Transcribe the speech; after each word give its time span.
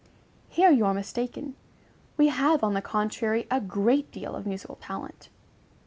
Here 0.49 0.71
you 0.71 0.83
are 0.87 0.95
mistaken: 0.95 1.53
we 2.17 2.29
have, 2.29 2.63
on 2.63 2.73
the 2.73 2.81
contrary, 2.81 3.45
a 3.51 3.61
great 3.61 4.11
deal 4.11 4.35
of 4.35 4.47
musical 4.47 4.77
talent. 4.77 5.29